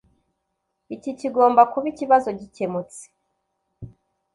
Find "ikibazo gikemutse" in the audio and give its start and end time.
1.93-3.01